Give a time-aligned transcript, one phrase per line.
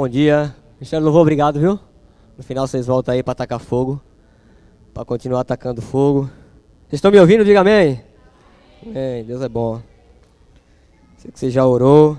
[0.00, 0.54] Bom dia.
[0.78, 1.76] Michel Louvor, obrigado, viu?
[2.36, 4.00] No final vocês voltam aí para atacar fogo.
[4.94, 6.30] Para continuar atacando fogo.
[6.86, 7.44] Vocês estão me ouvindo?
[7.44, 8.00] Diga amém.
[8.80, 9.24] Amém.
[9.24, 9.82] Deus é bom.
[11.16, 12.16] Sei que você já orou.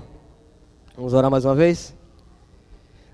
[0.94, 1.96] Vamos orar mais uma vez?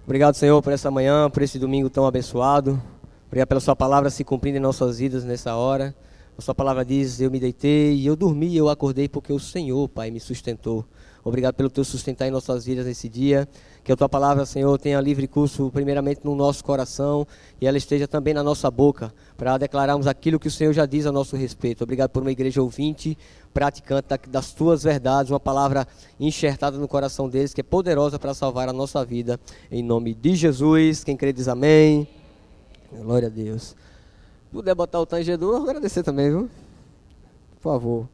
[0.04, 2.82] Obrigado, Senhor, por essa manhã, por esse domingo tão abençoado.
[3.28, 5.94] Obrigado pela Sua palavra se cumprindo em nossas vidas nessa hora.
[6.36, 10.10] A Sua palavra diz: Eu me deitei eu dormi eu acordei porque o Senhor, Pai,
[10.10, 10.84] me sustentou.
[11.26, 13.48] Obrigado pelo Teu sustentar em nossas vidas nesse dia.
[13.82, 17.26] Que a tua palavra, Senhor, tenha livre curso, primeiramente no nosso coração
[17.60, 21.04] e ela esteja também na nossa boca, para declararmos aquilo que o Senhor já diz
[21.04, 21.82] a nosso respeito.
[21.82, 23.18] Obrigado por uma igreja ouvinte,
[23.52, 25.84] praticante das tuas verdades, uma palavra
[26.20, 29.40] enxertada no coração deles, que é poderosa para salvar a nossa vida.
[29.68, 32.06] Em nome de Jesus, quem crê diz amém.
[32.92, 33.74] Glória a Deus.
[34.52, 36.48] Puder botar o tangedor, agradecer também, viu?
[37.56, 38.08] Por favor.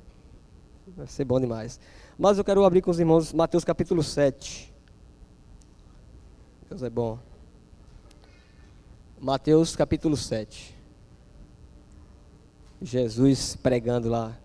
[0.96, 1.78] Vai ser bom demais.
[2.18, 4.72] Mas eu quero abrir com os irmãos Mateus capítulo 7.
[6.68, 7.18] Deus é bom.
[9.20, 10.76] Mateus capítulo 7.
[12.82, 14.36] Jesus pregando lá.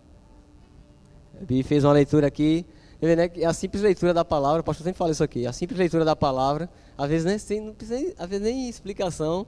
[1.50, 2.66] E fez uma leitura aqui.
[3.02, 5.46] Né, a simples leitura da palavra, o pastor sempre fala isso aqui.
[5.46, 9.46] A simples leitura da palavra, às vezes nem, não precisa, às vezes nem explicação.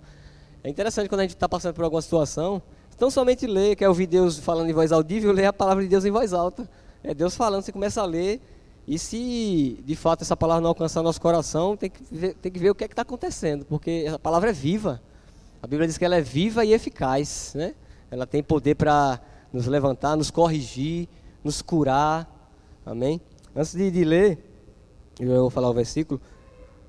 [0.63, 2.61] É interessante quando a gente está passando por alguma situação,
[2.99, 6.03] não somente ler, quer ouvir Deus falando em voz audível, ler a palavra de Deus
[6.03, 6.69] em voz alta.
[7.03, 8.41] É Deus falando, você começa a ler
[8.87, 12.59] e se de fato essa palavra não alcançar nosso coração, tem que ver, tem que
[12.59, 15.01] ver o que é está acontecendo, porque a palavra é viva.
[15.61, 17.75] A Bíblia diz que ela é viva e eficaz, né?
[18.09, 19.19] Ela tem poder para
[19.53, 21.07] nos levantar, nos corrigir,
[21.43, 22.27] nos curar.
[22.85, 23.21] Amém?
[23.55, 24.39] Antes de, de ler,
[25.19, 26.19] eu vou falar o versículo.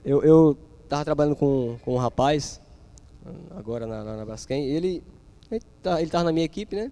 [0.04, 2.60] Eu estava trabalhando com, com um rapaz,
[3.56, 5.02] agora na, na, Braskem, ele
[5.50, 6.90] estava tá, na minha equipe, né?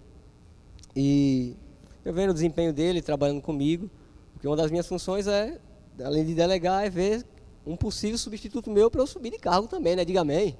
[0.95, 1.55] E
[2.03, 3.89] eu vendo o desempenho dele, trabalhando comigo.
[4.33, 5.59] Porque uma das minhas funções é,
[6.03, 7.25] além de delegar, é ver
[7.65, 10.05] um possível substituto meu para eu subir de cargo também, né?
[10.05, 10.57] Diga amém.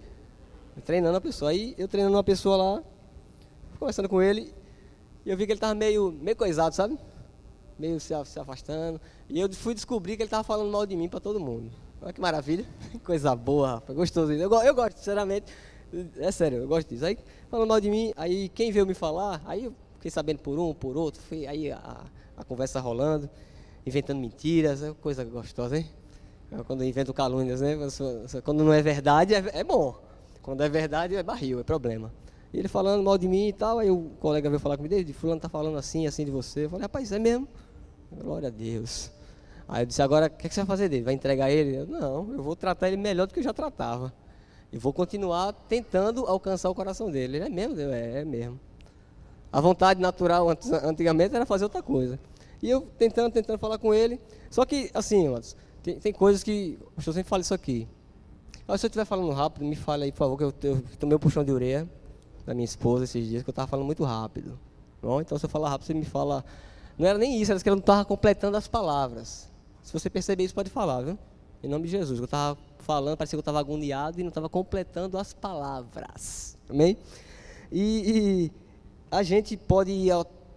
[0.86, 1.52] Treinando a pessoa.
[1.52, 2.84] Aí eu treinando uma pessoa lá,
[3.78, 4.54] conversando com ele,
[5.26, 6.98] e eu vi que ele estava meio, meio coisado, sabe?
[7.78, 9.00] Meio se, se afastando.
[9.30, 11.72] E eu fui descobrir que ele estava falando mal de mim para todo mundo.
[12.02, 12.66] Olha que maravilha.
[13.04, 13.98] Coisa boa, rapaz.
[13.98, 14.32] Gostoso.
[14.34, 15.52] Eu, eu gosto, sinceramente.
[16.18, 17.06] É sério, eu gosto disso.
[17.06, 17.18] Aí,
[17.50, 20.98] falando mal de mim, aí quem veio me falar, aí fiquei sabendo por um, por
[20.98, 22.06] outro, foi aí a,
[22.36, 23.30] a conversa rolando
[23.86, 25.86] inventando mentiras, é coisa gostosa, hein?
[26.66, 27.78] Quando invento calúnias, né?
[28.44, 29.96] Quando não é verdade, é, é bom.
[30.42, 32.12] Quando é verdade, é barril, é problema.
[32.52, 35.14] E ele falando mal de mim e tal, aí o colega veio falar comigo, de
[35.14, 36.66] fulano tá falando assim, assim de você.
[36.66, 37.48] Eu falei, rapaz, é mesmo?
[38.12, 39.12] Glória a Deus.
[39.68, 41.04] Aí eu disse, agora, o que, é que você vai fazer dele?
[41.04, 41.78] Vai entregar ele?
[41.78, 44.12] Eu, não, eu vou tratar ele melhor do que eu já tratava.
[44.72, 47.38] E vou continuar tentando alcançar o coração dele.
[47.38, 47.80] Ele é mesmo?
[47.80, 48.60] É, é mesmo.
[49.52, 50.48] A vontade natural
[50.84, 52.20] antigamente era fazer outra coisa.
[52.62, 54.20] E eu tentando, tentando falar com ele.
[54.50, 55.26] Só que, assim,
[55.82, 56.78] tem, tem coisas que.
[57.00, 57.88] Senhor sempre fala isso aqui.
[58.68, 61.16] Mas se eu estiver falando rápido, me fale aí, por favor, que eu, eu tomei
[61.16, 61.90] um puxão de orelha
[62.46, 64.60] da minha esposa esses dias, que eu estava falando muito rápido.
[65.02, 66.44] Bom, então, se eu falar rápido, você me fala.
[66.98, 69.50] Não era nem isso, era que eu não estava completando as palavras.
[69.82, 71.18] Se você perceber isso, pode falar, viu?
[71.64, 72.20] Em nome de Jesus.
[72.20, 76.58] Eu estava falando, parecia que eu estava agoniado e não estava completando as palavras.
[76.70, 76.98] Amém?
[77.72, 78.52] E, e
[79.12, 80.08] a gente pode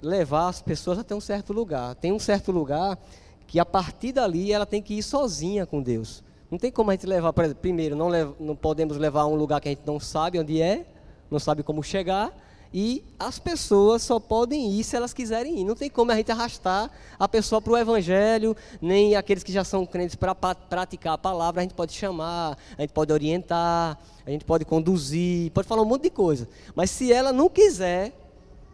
[0.00, 1.94] levar as pessoas até um certo lugar.
[1.94, 2.98] Tem um certo lugar
[3.46, 6.22] que a partir dali ela tem que ir sozinha com Deus.
[6.50, 9.68] Não tem como a gente levar, primeiro, não, não podemos levar a um lugar que
[9.68, 10.86] a gente não sabe onde é,
[11.30, 12.30] não sabe como chegar,
[12.74, 15.64] e as pessoas só podem ir se elas quiserem ir.
[15.64, 19.62] Não tem como a gente arrastar a pessoa para o Evangelho, nem aqueles que já
[19.62, 21.60] são crentes para praticar a palavra.
[21.60, 25.86] A gente pode chamar, a gente pode orientar, a gente pode conduzir, pode falar um
[25.86, 26.48] monte de coisa.
[26.74, 28.21] Mas se ela não quiser,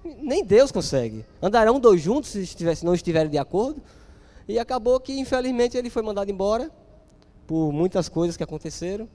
[0.04, 1.24] nem Deus consegue.
[1.42, 3.82] Andarão dois juntos se, se não estiverem de acordo.
[4.48, 6.70] E acabou que, infelizmente, ele foi mandado embora
[7.46, 9.08] por muitas coisas que aconteceram.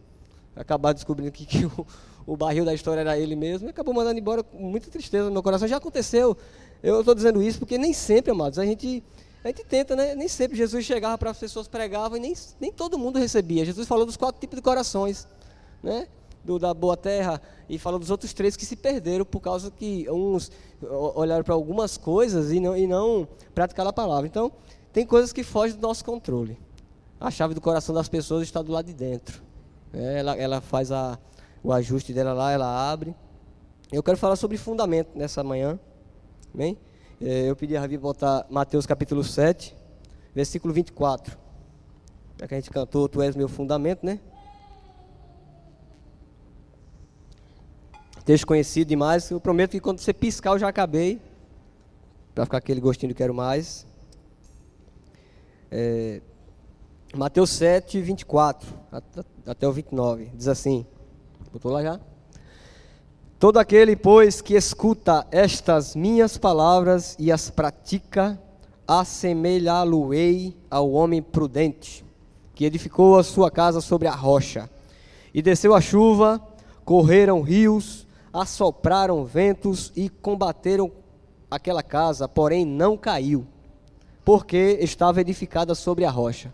[0.55, 1.88] Acabaram descobrindo que, que o,
[2.25, 3.67] o, barril da história era ele mesmo.
[3.67, 5.67] E acabou mandando embora com muita tristeza no meu coração.
[5.67, 6.38] Já aconteceu.
[6.81, 9.01] Eu estou dizendo isso porque nem sempre, amados, a gente,
[9.43, 10.13] a gente tenta, né?
[10.16, 13.66] Nem sempre Jesus chegava para as pessoas pregavam e nem, nem todo mundo recebia.
[13.66, 15.27] Jesus falou dos quatro tipos de corações,
[15.81, 16.08] né?
[16.43, 20.09] Do, da boa terra e falou dos outros três que se perderam por causa que
[20.09, 20.51] uns
[21.16, 24.28] olharam para algumas coisas e não, e não praticaram a palavra.
[24.28, 24.51] Então,
[24.91, 26.57] tem coisas que fogem do nosso controle.
[27.19, 29.41] A chave do coração das pessoas está do lado de dentro.
[29.93, 31.17] É, ela, ela faz a,
[31.63, 33.16] o ajuste dela lá, ela abre.
[33.91, 35.79] Eu quero falar sobre fundamento nessa manhã.
[37.22, 39.75] É, eu pedi a Ravi botar Mateus capítulo 7,
[40.35, 41.37] versículo 24.
[42.39, 44.19] Já que a gente cantou, Tu és meu fundamento, né?
[48.25, 49.29] Texto conhecido demais.
[49.29, 51.20] Eu prometo que quando você piscar eu já acabei.
[52.34, 53.85] Para ficar aquele gostinho de quero mais.
[55.70, 56.22] É,
[57.16, 58.67] Mateus 7, 24
[59.46, 60.31] até o 29.
[60.34, 60.85] Diz assim:
[61.52, 61.99] Botou lá já?
[63.37, 68.41] Todo aquele, pois, que escuta estas minhas palavras e as pratica,
[68.87, 72.05] assemelhá-lo-ei ao homem prudente,
[72.55, 74.70] que edificou a sua casa sobre a rocha.
[75.34, 76.41] E desceu a chuva,
[76.85, 80.91] correram rios, assopraram ventos e combateram
[81.50, 83.46] aquela casa, porém não caiu,
[84.26, 86.53] porque estava edificada sobre a rocha.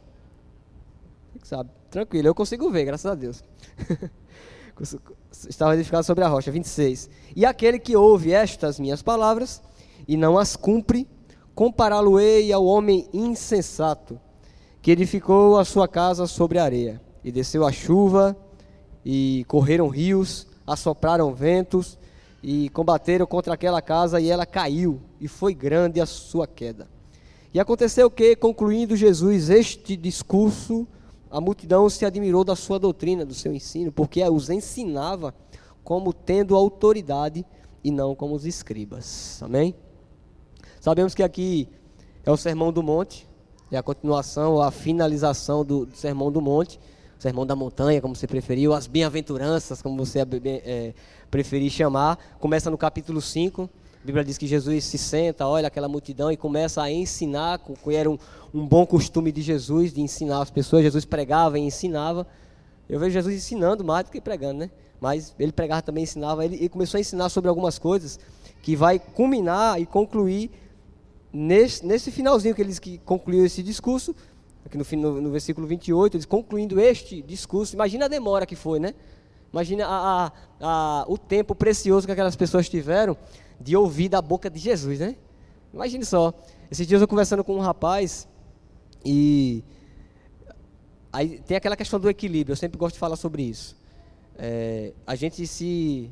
[1.42, 1.70] Sabe?
[1.90, 3.44] Tranquilo, eu consigo ver, graças a Deus.
[5.48, 6.52] estava edificada sobre a rocha.
[6.52, 7.10] 26.
[7.36, 9.62] E aquele que ouve estas minhas palavras
[10.08, 11.08] e não as cumpre,
[11.56, 14.20] compará-lo-ei ao homem insensato,
[14.81, 18.36] que edificou a sua casa sobre a areia, e desceu a chuva,
[19.04, 21.98] e correram rios, assopraram ventos,
[22.42, 26.88] e combateram contra aquela casa, e ela caiu, e foi grande a sua queda.
[27.54, 30.88] E aconteceu que, concluindo Jesus este discurso,
[31.31, 35.33] a multidão se admirou da sua doutrina, do seu ensino, porque os ensinava
[35.83, 37.45] como tendo autoridade
[37.83, 39.42] e não como os escribas.
[39.42, 39.75] Amém?
[40.80, 41.68] Sabemos que aqui
[42.24, 43.27] é o Sermão do Monte,
[43.71, 46.80] é a continuação, a finalização do, do Sermão do Monte,
[47.19, 50.94] Sermão da Montanha, como você preferiu, as bem-aventuranças, como você é,
[51.30, 52.18] preferir chamar.
[52.39, 53.69] Começa no capítulo 5,
[54.01, 57.94] a Bíblia diz que Jesus se senta, olha aquela multidão e começa a ensinar, que
[57.94, 58.18] era um,
[58.54, 60.81] um bom costume de Jesus, de ensinar as pessoas.
[60.81, 62.25] Jesus pregava e ensinava.
[62.88, 64.71] Eu vejo Jesus ensinando mais do que pregando, né?
[65.01, 66.45] Mas ele pregava também, ensinava.
[66.45, 68.18] Ele, ele começou a ensinar sobre algumas coisas
[68.62, 70.50] que vai culminar e concluir
[71.33, 74.16] nesse, nesse finalzinho que ele que concluiu esse discurso,
[74.65, 77.75] aqui no, no, no versículo 28, ele concluindo este discurso.
[77.75, 78.94] Imagina a demora que foi, né?
[79.51, 83.17] Imagina a, a, a, o tempo precioso que aquelas pessoas tiveram
[83.59, 85.15] de ouvir da boca de Jesus, né?
[85.73, 86.33] Imagine só.
[86.69, 88.27] Esses dias eu conversando com um rapaz
[89.03, 89.63] e
[91.11, 92.53] aí tem aquela questão do equilíbrio.
[92.53, 93.75] Eu sempre gosto de falar sobre isso.
[94.38, 96.11] É, a gente se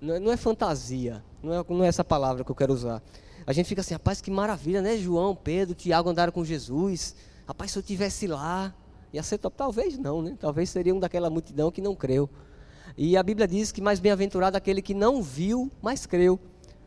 [0.00, 3.00] não é, não é fantasia, não é, não é essa palavra que eu quero usar.
[3.46, 4.96] A gente fica assim, rapaz, que maravilha, né?
[4.96, 7.14] João, Pedro, Tiago andaram com Jesus.
[7.46, 8.74] Rapaz, se eu tivesse lá,
[9.12, 9.56] ia ser top.
[9.56, 10.36] Talvez não, né?
[10.38, 12.28] Talvez seria um daquela multidão que não creu.
[12.96, 16.38] E a Bíblia diz que mais bem-aventurado aquele que não viu, mas creu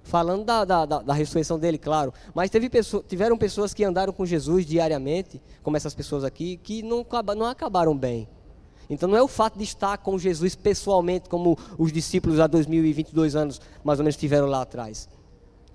[0.05, 2.13] falando da, da, da, da ressurreição dele, claro.
[2.33, 6.83] Mas teve pessoa, tiveram pessoas que andaram com Jesus diariamente, como essas pessoas aqui, que
[6.83, 7.05] não,
[7.35, 8.27] não acabaram bem.
[8.87, 13.35] Então não é o fato de estar com Jesus pessoalmente, como os discípulos há 2022
[13.35, 15.09] anos, mais ou menos, tiveram lá atrás.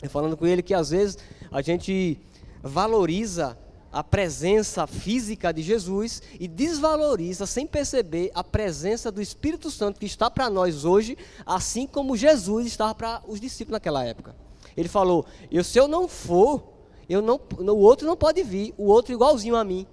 [0.01, 1.19] É falando com ele que às vezes
[1.51, 2.19] a gente
[2.63, 3.59] valoriza
[3.93, 10.07] a presença física de Jesus e desvaloriza, sem perceber, a presença do Espírito Santo que
[10.07, 14.35] está para nós hoje, assim como Jesus estava para os discípulos naquela época.
[14.77, 16.63] Ele falou: eu, se eu não for,
[17.09, 19.87] eu não, o outro não pode vir, o outro igualzinho a mim,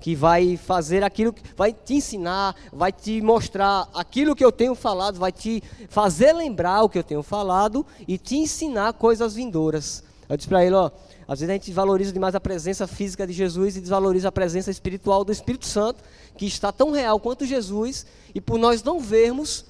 [0.00, 5.18] que vai fazer aquilo, vai te ensinar, vai te mostrar aquilo que eu tenho falado,
[5.18, 10.04] vai te fazer lembrar o que eu tenho falado e te ensinar coisas vindouras.
[10.28, 10.90] Eu disse para ele: ó
[11.28, 14.70] às vezes a gente valoriza demais a presença física de Jesus e desvaloriza a presença
[14.70, 16.02] espiritual do Espírito Santo,
[16.34, 19.66] que está tão real quanto Jesus, e por nós não vermos,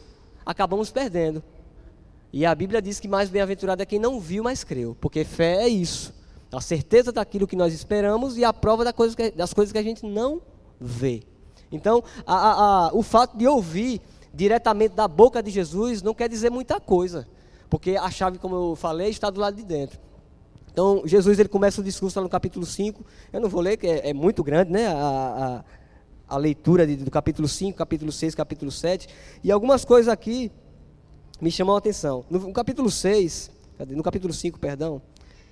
[0.46, 1.42] acabamos perdendo.
[2.32, 5.64] E a Bíblia diz que mais bem-aventurado é quem não viu, mas creu, porque fé
[5.64, 6.14] é isso,
[6.52, 10.40] a certeza daquilo que nós esperamos e a prova das coisas que, a gente não
[10.80, 11.24] vê.
[11.72, 14.00] Então, a, a, a, o fato de ouvir
[14.32, 17.26] diretamente da boca de Jesus não quer dizer muita coisa,
[17.68, 20.07] porque a chave, como eu falei, está do lado de dentro.
[20.70, 23.04] Então, Jesus ele começa o discurso lá no capítulo 5.
[23.32, 24.86] Eu não vou ler, que é, é muito grande, né?
[24.88, 25.64] A,
[26.28, 29.08] a, a leitura de, do capítulo 5, capítulo 6, capítulo 7.
[29.42, 30.52] E algumas coisas aqui
[31.40, 32.24] me chamam a atenção.
[32.30, 33.94] No, no capítulo 6, cadê?
[33.94, 35.00] no capítulo 5, perdão.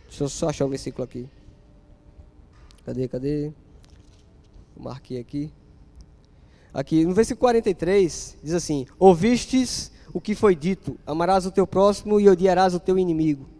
[0.09, 1.29] Deixa eu só achar o versículo aqui.
[2.85, 3.53] Cadê, cadê?
[4.79, 5.53] Marquei aqui.
[6.73, 12.21] Aqui, no versículo 43, diz assim: Ouvistes o que foi dito: Amarás o teu próximo
[12.21, 13.56] e odiarás o teu inimigo.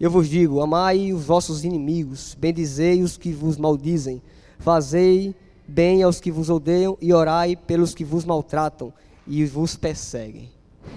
[0.00, 4.22] Eu vos digo: amai os vossos inimigos, bendizei os que vos maldizem,
[4.58, 5.34] fazei
[5.66, 8.92] bem aos que vos odeiam e orai pelos que vos maltratam
[9.26, 10.50] e vos perseguem.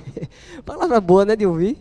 [0.66, 1.78] Palavra boa, né, de ouvir?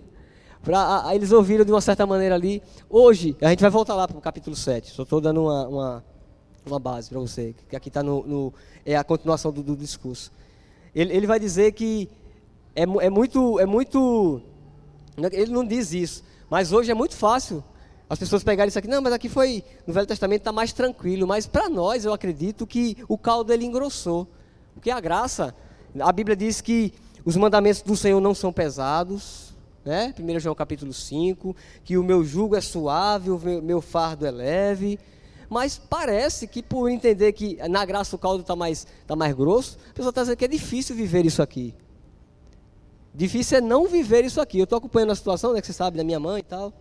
[0.63, 2.63] Pra, a, eles ouviram de uma certa maneira ali.
[2.89, 4.91] Hoje, a gente vai voltar lá para o capítulo 7.
[4.91, 6.05] Só estou dando uma, uma,
[6.67, 10.33] uma base para você, que aqui está no, no, é a continuação do, do discurso.
[10.95, 12.09] Ele, ele vai dizer que
[12.75, 14.43] é, é muito, é muito.
[15.33, 17.65] Ele não diz isso, mas hoje é muito fácil
[18.11, 18.89] as pessoas pegarem isso aqui.
[18.89, 21.29] Não, mas aqui foi, no Velho Testamento está mais tranquilo.
[21.29, 24.27] Mas para nós, eu acredito que o caldo ele engrossou.
[24.75, 25.55] Porque a graça,
[26.01, 26.93] a Bíblia diz que
[27.25, 29.55] os mandamentos do Senhor não são pesados.
[29.85, 30.13] Né?
[30.19, 31.55] 1 João capítulo 5,
[31.85, 34.99] que o meu jugo é suave, o meu fardo é leve.
[35.49, 39.79] Mas parece que por entender que na graça o caldo está mais, tá mais grosso,
[39.89, 41.75] a pessoa está dizendo que é difícil viver isso aqui.
[43.15, 44.59] Difícil é não viver isso aqui.
[44.59, 46.73] Eu estou acompanhando a situação, né, que você sabe, da minha mãe e tal.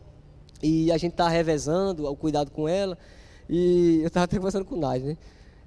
[0.62, 2.98] E a gente está revezando o cuidado com ela.
[3.50, 5.18] E eu estava até conversando com o Nage, né?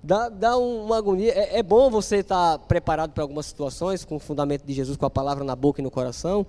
[0.02, 1.33] Dá, dá uma agonia.
[1.33, 4.97] É, é bom você estar tá preparado para algumas situações, com o fundamento de Jesus,
[4.97, 6.47] com a palavra na boca e no coração.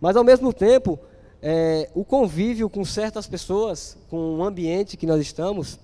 [0.00, 0.98] Mas ao mesmo tempo,
[1.42, 5.78] é, o convívio com certas pessoas, com o ambiente que nós estamos,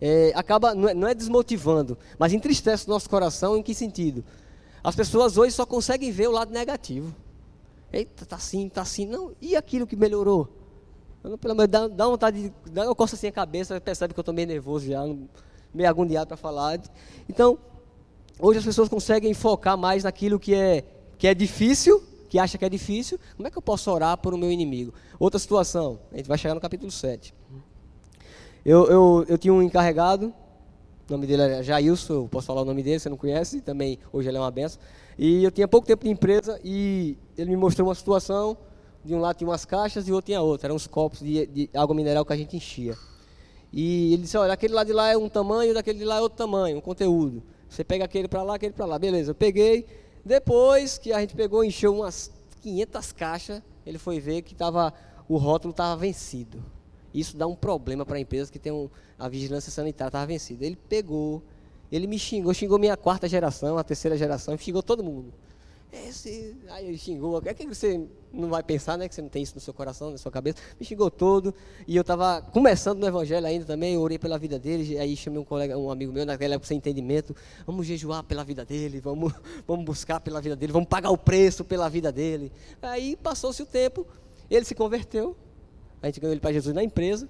[0.00, 4.24] é, acaba, não é, não é desmotivando, mas entristece o nosso coração em que sentido?
[4.84, 7.14] As pessoas hoje só conseguem ver o lado negativo.
[7.90, 9.06] Eita, tá assim, tá assim.
[9.06, 10.46] Não, e aquilo que melhorou?
[11.22, 12.70] Eu, pelo menos dá, dá vontade de.
[12.70, 15.02] Dá uma assim a cabeça, percebe que eu estou meio nervoso já,
[15.72, 16.78] meio agoniado para falar.
[17.26, 17.58] Então,
[18.38, 20.84] hoje as pessoas conseguem focar mais naquilo que é,
[21.16, 23.18] que é difícil, que acha que é difícil.
[23.36, 24.92] Como é que eu posso orar por o meu inimigo?
[25.18, 27.34] Outra situação, a gente vai chegar no capítulo 7.
[28.62, 30.34] Eu, eu, eu tinha um encarregado
[31.08, 34.28] o nome dele era Jailson, posso falar o nome dele, você não conhece, também hoje
[34.28, 34.80] ele é uma benção.
[35.18, 38.56] E eu tinha pouco tempo de empresa e ele me mostrou uma situação,
[39.04, 41.70] de um lado tinha umas caixas e outro tinha outra, eram uns copos de, de
[41.74, 42.96] água mineral que a gente enchia.
[43.72, 46.20] E ele disse, olha, aquele lado de lá é um tamanho, daquele de lá é
[46.20, 47.42] outro tamanho, um conteúdo.
[47.68, 48.98] Você pega aquele para lá, aquele para lá.
[48.98, 49.84] Beleza, eu peguei.
[50.24, 52.30] Depois que a gente pegou, encheu umas
[52.62, 54.94] 500 caixas, ele foi ver que tava,
[55.28, 56.62] o rótulo estava vencido.
[57.14, 60.66] Isso dá um problema para a empresa que tem um, a vigilância sanitária estava vencida.
[60.66, 61.40] Ele pegou,
[61.90, 65.32] ele me xingou, xingou minha quarta geração, a terceira geração, xingou todo mundo.
[65.92, 69.44] Esse, aí ele xingou, é que você não vai pensar, né, que você não tem
[69.44, 70.58] isso no seu coração, na sua cabeça.
[70.78, 71.54] Me xingou todo,
[71.86, 75.38] e eu estava começando no evangelho ainda também, eu orei pela vida dele, aí chamei
[75.38, 79.32] um colega, um amigo meu, naquela época sem entendimento, vamos jejuar pela vida dele, vamos,
[79.68, 82.50] vamos buscar pela vida dele, vamos pagar o preço pela vida dele.
[82.82, 84.04] Aí passou-se o tempo,
[84.50, 85.36] ele se converteu,
[86.04, 87.26] a gente ganhou ele para Jesus na empresa.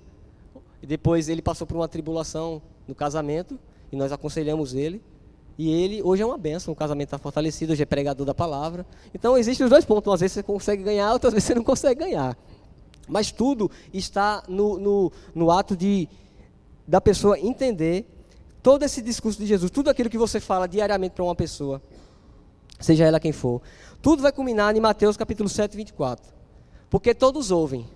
[0.83, 3.59] E depois ele passou por uma tribulação no casamento.
[3.93, 5.01] E nós aconselhamos ele.
[5.57, 8.85] E ele hoje é uma benção, o casamento está fortalecido, hoje é pregador da palavra.
[9.15, 12.01] Então existem os dois pontos, às vezes você consegue ganhar, outras vezes você não consegue
[12.01, 12.37] ganhar.
[13.07, 16.09] Mas tudo está no, no, no ato de
[16.87, 18.05] da pessoa entender
[18.65, 21.81] todo esse discurso de Jesus, tudo aquilo que você fala diariamente para uma pessoa,
[22.81, 23.63] seja ela quem for,
[24.03, 26.35] tudo vai culminar em Mateus capítulo 7, 24.
[26.91, 27.87] Porque todos ouvem,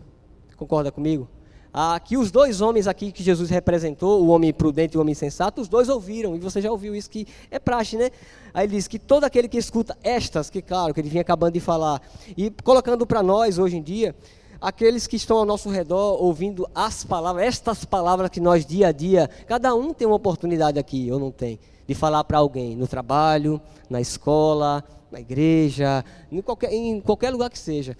[0.58, 1.28] Concorda comigo?
[1.72, 5.14] Ah, que os dois homens aqui que Jesus representou, o homem prudente e o homem
[5.14, 8.10] sensato, os dois ouviram, e você já ouviu isso que é praxe, né?
[8.52, 11.52] Aí ele diz que todo aquele que escuta estas, que claro, que ele vinha acabando
[11.52, 12.02] de falar,
[12.36, 14.16] e colocando para nós hoje em dia,
[14.60, 18.92] aqueles que estão ao nosso redor ouvindo as palavras, estas palavras que nós dia a
[18.92, 22.88] dia, cada um tem uma oportunidade aqui, ou não tem, de falar para alguém, no
[22.88, 27.96] trabalho, na escola, na igreja, em qualquer, em qualquer lugar que seja.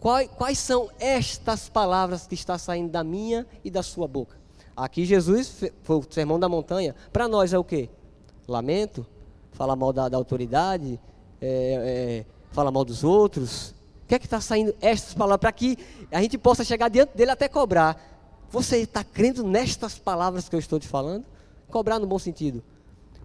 [0.00, 4.34] Quais, são estas palavras que está saindo da minha e da sua boca?
[4.74, 6.94] Aqui Jesus foi o sermão da montanha.
[7.12, 7.90] Para nós é o que?
[8.48, 9.06] Lamento,
[9.52, 10.98] falar mal da, da autoridade,
[11.38, 13.74] é, é, falar mal dos outros.
[14.04, 15.76] O que é que está saindo estas palavras para que
[16.10, 18.02] a gente possa chegar diante dele até cobrar?
[18.50, 21.26] Você está crendo nestas palavras que eu estou te falando?
[21.68, 22.62] Cobrar no bom sentido.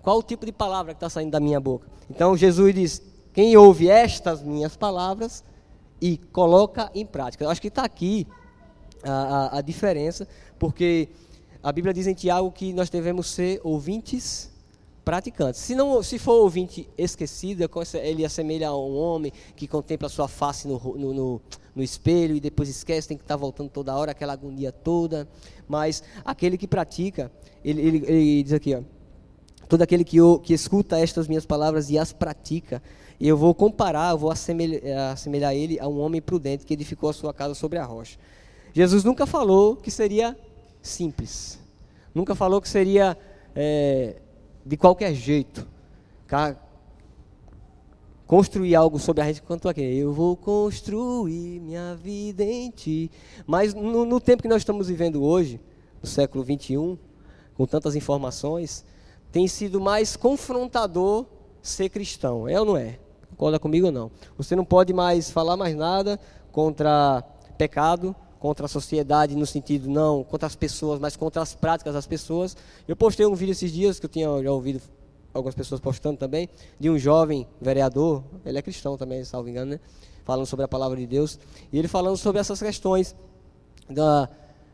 [0.02, 1.88] Qual o tipo de palavra que está saindo da minha boca?
[2.10, 3.02] Então Jesus diz:
[3.34, 5.42] quem ouve estas minhas palavras
[6.02, 7.44] e coloca em prática.
[7.44, 8.28] Eu acho que está aqui
[9.04, 10.28] a, a, a, diferença,
[10.60, 11.10] porque
[11.64, 14.52] a Bíblia diz em Tiago que nós devemos ser ouvintes
[15.06, 15.62] praticantes.
[15.62, 20.28] Se, não, se for ouvinte esquecido, é ele assemelha a um homem que contempla sua
[20.28, 21.42] face no, no, no,
[21.76, 25.28] no espelho e depois esquece, tem que estar tá voltando toda hora, aquela agonia toda.
[25.68, 27.32] Mas aquele que pratica,
[27.64, 28.82] ele, ele, ele diz aqui, ó,
[29.70, 32.82] todo aquele que, que escuta estas minhas palavras e as pratica,
[33.20, 36.74] e eu vou comparar, eu vou assemelhar, eh, assemelhar ele a um homem prudente que
[36.74, 38.18] edificou a sua casa sobre a rocha.
[38.74, 40.38] Jesus nunca falou que seria
[40.82, 41.60] simples.
[42.14, 43.18] Nunca falou que seria
[43.56, 44.18] é,
[44.66, 45.66] de qualquer jeito.
[48.28, 49.82] Construir algo sobre a gente quanto aqui.
[49.82, 53.10] Eu vou construir minha vida em ti.
[53.48, 55.60] Mas no, no tempo que nós estamos vivendo hoje,
[56.02, 56.98] no século 21,
[57.56, 58.84] com tantas informações,
[59.32, 61.26] tem sido mais confrontador
[61.62, 62.48] ser cristão.
[62.48, 63.00] É ou não é?
[63.36, 64.10] Concorda comigo ou não?
[64.38, 66.18] Você não pode mais falar mais nada
[66.54, 67.22] contra
[67.58, 72.08] pecado, contra a sociedade no sentido não contra as pessoas, mas contra as práticas das
[72.08, 72.56] pessoas.
[72.88, 74.82] Eu postei um vídeo esses dias que eu tinha já ouvido
[75.34, 76.48] algumas pessoas postando também
[76.80, 79.80] de um jovem vereador, ele é cristão também, salvo engano, né?
[80.24, 81.38] Falando sobre a palavra de Deus
[81.74, 83.14] e ele falando sobre essas questões
[83.90, 84.30] da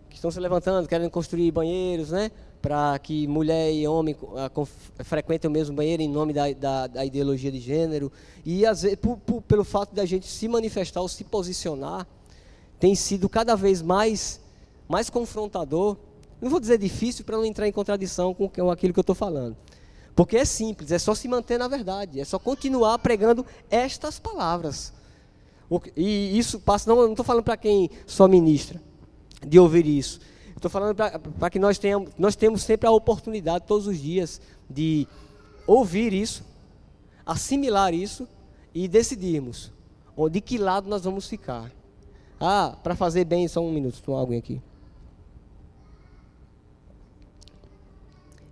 [0.08, 2.30] que estão se levantando, querendo construir banheiros, né?
[2.62, 4.68] Para que mulher e homem uh,
[5.04, 8.12] frequentem o mesmo banheiro em nome da, da, da ideologia de gênero.
[8.46, 12.08] E às vezes, por, por, pelo fato da gente se manifestar ou se posicionar,
[12.80, 14.40] tem sido cada vez mais,
[14.88, 15.98] mais confrontador
[16.42, 19.58] Não vou dizer difícil para não entrar em contradição com aquilo que eu estou falando.
[20.16, 24.94] Porque é simples, é só se manter na verdade, é só continuar pregando estas palavras.
[25.96, 28.82] E isso passa, não estou falando para quem só ministra,
[29.46, 30.20] de ouvir isso.
[30.62, 34.40] Estou falando para que nós tenhamos, nós temos sempre a oportunidade, todos os dias,
[34.70, 35.08] de
[35.66, 36.46] ouvir isso,
[37.26, 38.28] assimilar isso
[38.72, 39.72] e decidirmos
[40.30, 41.72] de que lado nós vamos ficar.
[42.40, 44.62] Ah, para fazer bem, só um minuto, estou alguém aqui.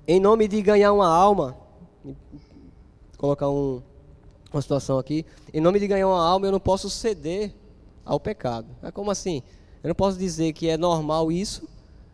[0.08, 1.56] Em nome de ganhar uma alma,
[3.20, 3.84] colocar um,
[4.52, 5.24] uma situação aqui.
[5.54, 7.54] Em nome de ganhar uma alma, eu não posso ceder
[8.04, 8.66] ao pecado.
[8.82, 9.44] É como assim?
[9.84, 11.70] Eu não posso dizer que é normal isso.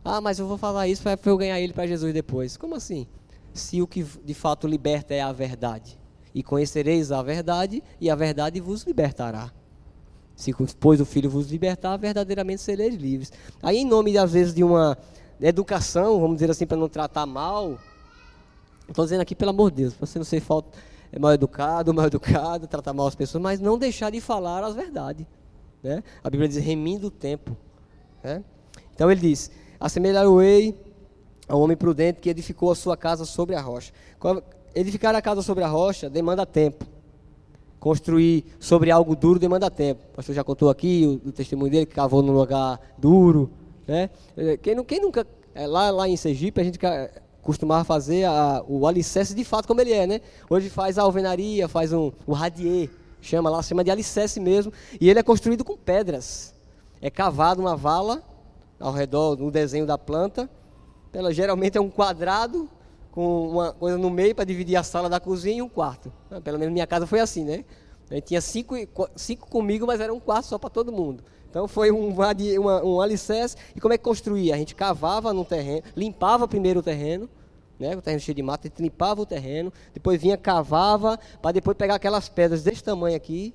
[0.08, 2.56] Ah, mas eu vou falar isso para eu ganhar ele para Jesus depois.
[2.56, 3.08] Como assim?
[3.52, 6.00] Se o que de fato liberta é a verdade.
[6.34, 9.52] E conhecereis a verdade, e a verdade vos libertará.
[10.36, 13.32] Se pois o Filho vos libertar, verdadeiramente sereis livres.
[13.64, 14.96] Aí, em nome, às vezes, de uma
[15.42, 17.80] educação, vamos dizer assim, para não tratar mal,
[18.88, 20.78] estou dizendo aqui, pelo amor de Deus, para você não ser falta
[21.12, 24.76] é mal educado, mal educado, tratar mal as pessoas, mas não deixar de falar as
[24.76, 25.26] verdades.
[25.82, 26.04] Né?
[26.24, 27.56] A Bíblia diz remindo o tempo.
[28.24, 28.44] Né?
[28.94, 30.76] Então ele diz: assemelhar-o-ei
[31.48, 33.92] ao homem prudente que edificou a sua casa sobre a rocha.
[34.74, 36.86] Edificar a casa sobre a rocha demanda tempo.
[37.80, 40.02] Construir sobre algo duro demanda tempo.
[40.12, 43.52] O pastor já contou aqui o, o testemunho dele que cavou num lugar duro.
[43.88, 44.10] Né?
[44.62, 45.26] Quem, quem nunca.
[45.54, 46.78] É, lá, lá em Sergipe, a gente
[47.42, 50.20] costumava fazer a, o alicerce de fato como ele é, né?
[50.50, 52.90] Hoje faz a alvenaria, faz um, o radier,
[53.22, 56.54] chama lá, chama de alicerce mesmo, e ele é construído com pedras.
[57.02, 58.22] É cavado uma vala
[58.80, 60.50] ao redor do desenho da planta.
[61.14, 62.70] Ela geralmente é um quadrado
[63.12, 66.12] com uma coisa no meio para dividir a sala da cozinha e um quarto.
[66.30, 67.64] Ah, pelo menos minha casa foi assim, né?
[68.12, 68.76] Gente tinha cinco,
[69.16, 71.24] cinco comigo, mas era um quarto só para todo mundo.
[71.50, 72.14] Então foi um,
[72.60, 73.56] uma, um alicerce.
[73.76, 74.54] E como é que construía?
[74.54, 77.30] A gente cavava no terreno, limpava primeiro o terreno,
[77.80, 81.52] né, o terreno cheio de mato, a gente limpava o terreno, depois vinha, cavava, para
[81.52, 83.54] depois pegar aquelas pedras desse tamanho aqui,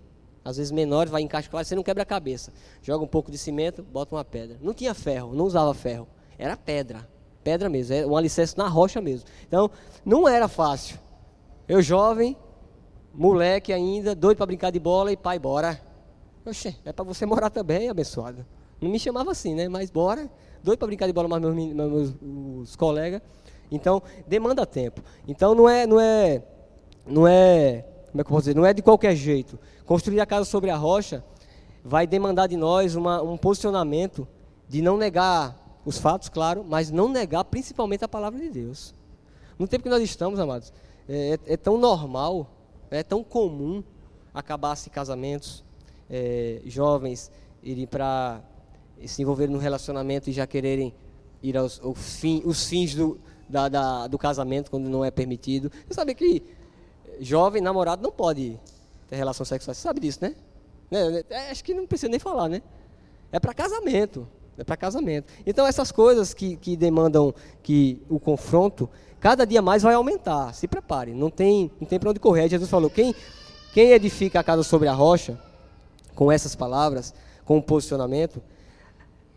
[0.51, 2.53] às vezes menores, vai encaixar, você não quebra a cabeça.
[2.83, 4.59] Joga um pouco de cimento, bota uma pedra.
[4.61, 6.07] Não tinha ferro, não usava ferro,
[6.39, 7.09] era pedra.
[7.43, 9.27] Pedra mesmo, é um alicerce na rocha mesmo.
[9.47, 9.71] Então,
[10.05, 10.99] não era fácil.
[11.67, 12.37] Eu jovem,
[13.15, 15.81] moleque ainda, doido para brincar de bola e pai, bora.
[16.45, 18.45] Oxê, é para você morar também, abençoado.
[18.81, 19.69] Não me chamava assim, né?
[19.69, 20.31] Mas bora.
[20.63, 23.23] Doido para brincar de bola, mais meus, meus, meus colegas.
[23.71, 25.03] Então, demanda tempo.
[25.29, 26.43] Então, não é, não é,
[27.07, 28.57] não é, como é que eu posso dizer?
[28.57, 29.59] Não é de qualquer jeito.
[29.85, 31.25] Construir a casa sobre a rocha
[31.85, 34.27] vai demandar de nós uma, um posicionamento
[34.69, 38.95] de não negar os fatos, claro, mas não negar principalmente a palavra de Deus.
[39.59, 40.73] No tempo que nós estamos, amados,
[41.09, 42.51] é, é, é tão normal,
[42.91, 43.83] é tão comum
[44.35, 45.65] acabar-se casamentos,
[46.09, 47.31] é, jovens
[47.63, 48.43] irem para
[49.07, 50.95] se envolver no relacionamento e já quererem
[51.43, 53.19] ir aos, fim, os fins do,
[53.49, 55.71] da, da, do casamento quando não é permitido.
[55.87, 56.43] Você sabe que
[57.21, 58.59] jovem namorado não pode
[59.09, 59.75] ter relação sexual.
[59.75, 60.35] Você sabe disso, né?
[60.91, 61.23] né?
[61.31, 62.63] É, acho que não precisa nem falar, né?
[63.31, 64.27] É para casamento.
[64.59, 65.33] É para casamento.
[65.47, 70.53] Então essas coisas que, que demandam que o confronto, cada dia mais vai aumentar.
[70.55, 71.13] Se prepare.
[71.13, 72.49] Não tem, não tem para onde correr.
[72.49, 73.15] Jesus falou: quem,
[73.73, 75.39] quem edifica a casa sobre a rocha
[76.15, 78.43] com essas palavras, com o posicionamento,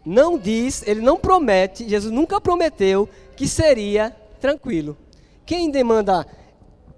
[0.06, 4.98] não diz, ele não promete, Jesus nunca prometeu que seria tranquilo.
[5.46, 6.28] Quem demanda,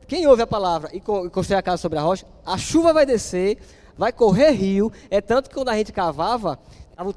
[0.08, 3.58] quem ouve a palavra e constrói a casa sobre a rocha, a chuva vai descer,
[3.98, 6.60] vai correr rio, é tanto que quando a gente cavava,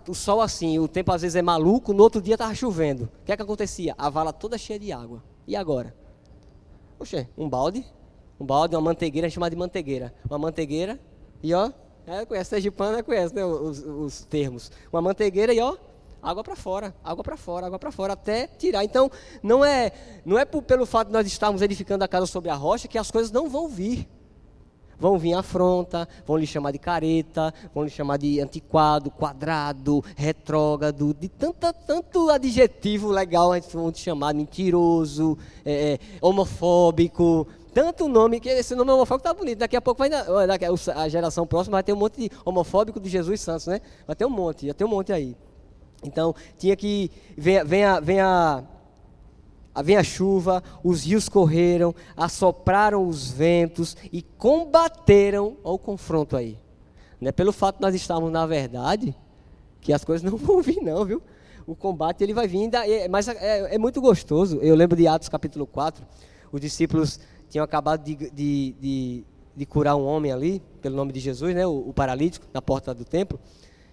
[0.08, 3.04] o sol assim, o tempo às vezes é maluco, no outro dia estava chovendo.
[3.22, 3.94] O que é que acontecia?
[3.96, 5.22] A vala toda cheia de água.
[5.46, 5.94] E agora?
[6.98, 7.84] Oxê, um balde,
[8.40, 10.12] um balde, uma mantegueira, chamada de mantegueira.
[10.28, 10.98] Uma mantegueira,
[11.42, 11.70] e ó,
[12.06, 14.70] é, conhece, Sergipana conhece né, os, os termos.
[14.92, 15.76] Uma mantegueira e ó,
[16.22, 18.84] água para fora, água para fora, água para fora, até tirar.
[18.84, 19.10] Então,
[19.42, 19.92] não é,
[20.24, 22.98] não é por, pelo fato de nós estarmos edificando a casa sobre a rocha que
[22.98, 24.08] as coisas não vão vir.
[25.00, 31.14] Vão vir afronta, vão lhe chamar de careta, vão lhe chamar de antiquado, quadrado, retrógrado,
[31.14, 38.48] de tanta, tanto adjetivo legal vão te chamar, mentiroso, é, é homofóbico, tanto nome que
[38.48, 39.58] esse nome homofóbico tá bonito.
[39.58, 43.40] Daqui a pouco vai a geração próxima vai ter um monte de homofóbico de Jesus
[43.40, 43.80] Santos, né?
[44.04, 45.36] Vai ter um monte, vai ter um monte aí.
[46.02, 48.64] Então tinha que vem, vem a, vem a
[49.82, 56.58] vem a chuva, os rios correram, assopraram os ventos e combateram o confronto aí.
[57.20, 59.14] Não é pelo fato de nós estarmos na verdade
[59.80, 61.22] que as coisas não vão vir não, viu?
[61.66, 62.70] O combate ele vai vir,
[63.10, 64.58] mas é, é muito gostoso.
[64.62, 66.04] Eu lembro de Atos capítulo 4,
[66.50, 71.20] os discípulos tinham acabado de, de, de, de, curar um homem ali, pelo nome de
[71.20, 73.38] Jesus, né, o, o, paralítico, na porta do templo.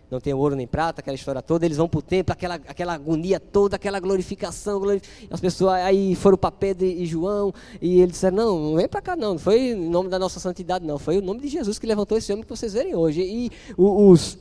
[0.10, 2.94] Não tem ouro nem prata, aquela história toda, eles vão para o templo, aquela, aquela
[2.94, 4.82] agonia toda, aquela glorificação,
[5.30, 9.02] as pessoas aí foram para Pedro e João, e eles disseram, não, não vem para
[9.02, 11.80] cá não, não foi em nome da nossa santidade não, foi o nome de Jesus
[11.80, 14.38] que levantou esse homem que vocês verem hoje, e os,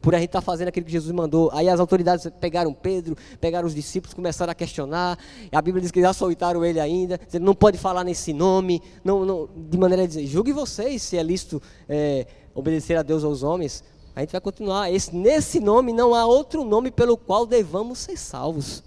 [0.00, 1.50] por a gente estar tá fazendo aquilo que Jesus mandou.
[1.52, 5.18] Aí as autoridades pegaram Pedro, pegaram os discípulos, começaram a questionar.
[5.52, 9.48] a Bíblia diz que açoitaram ele ainda, dizendo, não pode falar nesse nome, não, não,
[9.54, 13.82] de maneira a dizer, julgue vocês se é lícito é, obedecer a Deus aos homens.
[14.18, 14.92] A gente vai continuar.
[14.92, 18.82] Esse, nesse nome não há outro nome pelo qual devamos ser salvos.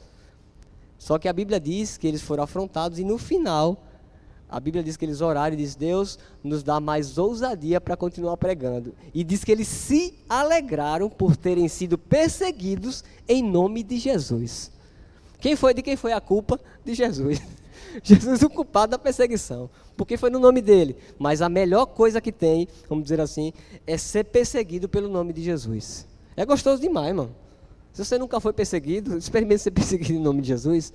[1.00, 3.82] Só que a Bíblia diz que eles foram afrontados e no final
[4.50, 8.36] a Bíblia diz que eles oraram e diz: Deus nos dá mais ousadia para continuar
[8.36, 8.94] pregando.
[9.14, 14.70] E diz que eles se alegraram por terem sido perseguidos em nome de Jesus.
[15.40, 16.60] Quem foi de quem foi a culpa?
[16.84, 17.42] De Jesus.
[18.04, 20.96] Jesus o culpado da perseguição, porque foi no nome dele.
[21.18, 23.54] Mas a melhor coisa que tem, vamos dizer assim,
[23.86, 26.08] é ser perseguido pelo nome de Jesus.
[26.36, 27.36] É gostoso demais, mano.
[27.94, 30.94] Se você nunca foi perseguido, experimente ser perseguido em nome de Jesus,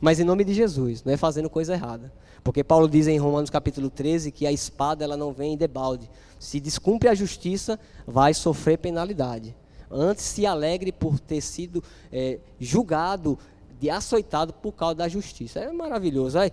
[0.00, 2.12] mas em nome de Jesus, não é fazendo coisa errada.
[2.44, 6.08] Porque Paulo diz em Romanos capítulo 13 que a espada ela não vem de balde.
[6.38, 9.56] Se descumpre a justiça, vai sofrer penalidade.
[9.90, 11.82] Antes se alegre por ter sido
[12.12, 13.38] é, julgado,
[13.80, 15.60] de açoitado por causa da justiça.
[15.60, 16.38] É maravilhoso.
[16.38, 16.50] Aí,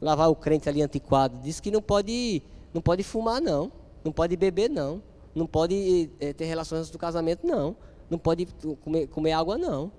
[0.00, 1.38] lavar o crente ali antiquado.
[1.38, 3.70] Diz que não pode, não pode fumar, não.
[4.04, 5.02] Não pode beber, não.
[5.34, 7.76] Não pode é, ter relações antes do casamento, não.
[8.08, 8.46] Não pode
[8.82, 9.90] comer, comer água, não.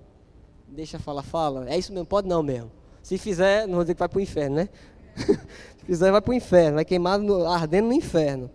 [0.66, 1.68] Deixa falar, fala.
[1.68, 2.70] É isso mesmo, pode não mesmo.
[3.02, 4.68] Se fizer, não vou dizer que vai para o inferno, né?
[5.16, 8.50] Se fizer, vai para o inferno, vai queimado, no, ardendo no inferno.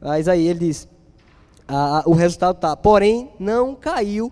[0.00, 0.88] Mas aí ele diz:
[1.66, 4.30] ah, o resultado está, porém, não caiu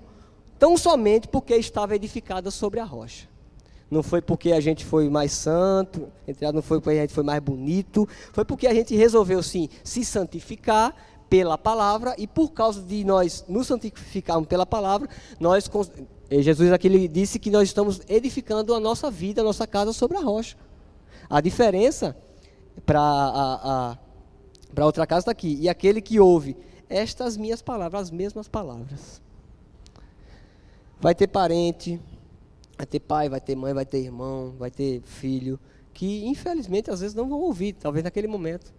[0.65, 3.29] tão somente porque estava edificada sobre a rocha.
[3.91, 6.09] Não foi porque a gente foi mais santo,
[6.55, 10.03] não foi porque a gente foi mais bonito, foi porque a gente resolveu sim se
[10.07, 10.97] santificar
[11.29, 15.07] pela palavra e por causa de nós nos santificarmos pela palavra,
[15.39, 15.71] nós
[16.31, 20.21] Jesus aqui disse que nós estamos edificando a nossa vida, a nossa casa sobre a
[20.21, 20.57] rocha.
[21.29, 22.17] A diferença
[22.87, 23.99] para
[24.79, 25.59] outra casa está aqui.
[25.61, 26.57] E aquele que ouve
[26.89, 29.23] estas minhas palavras, as mesmas palavras.
[31.01, 32.01] Vai ter parente,
[32.77, 35.59] vai ter pai, vai ter mãe, vai ter irmão, vai ter filho,
[35.93, 38.73] que infelizmente às vezes não vão ouvir, talvez naquele momento.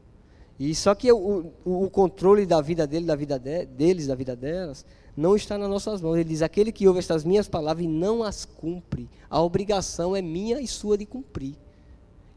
[0.59, 4.15] E só que o, o, o controle da vida dele, da vida de, deles, da
[4.15, 6.15] vida delas, não está nas nossas mãos.
[6.15, 10.21] Ele diz: aquele que ouve estas minhas palavras e não as cumpre, a obrigação é
[10.21, 11.55] minha e sua de cumprir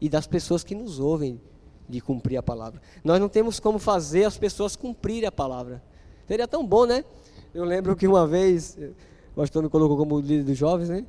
[0.01, 1.39] e das pessoas que nos ouvem
[1.87, 2.81] de cumprir a palavra.
[3.03, 5.81] Nós não temos como fazer as pessoas cumprirem a palavra.
[6.27, 7.03] Seria tão bom, né?
[7.53, 8.77] Eu lembro que uma vez,
[9.41, 11.05] o me colocou como líder dos jovens, né?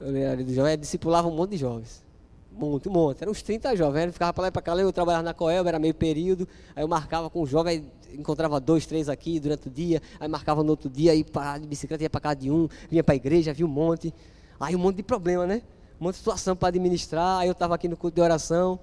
[0.00, 2.04] Eu era líder dos jovens, discipulava um monte de jovens.
[2.50, 3.22] Muito, um monte.
[3.22, 4.02] Eram uns 30 jovens.
[4.04, 4.76] Ele ficava para lá e para cá.
[4.76, 6.46] Eu trabalhava na Coelba, era meio período.
[6.74, 10.00] Aí eu marcava com o jovem, encontrava dois, três aqui durante o dia.
[10.20, 13.02] Aí marcava no outro dia, aí para de bicicleta, ia para casa de um, vinha
[13.02, 14.14] para a igreja, via um monte.
[14.60, 15.62] Aí um monte de problema, né?
[16.00, 17.40] um monte de situação para administrar.
[17.40, 18.78] Aí eu estava aqui no culto de oração.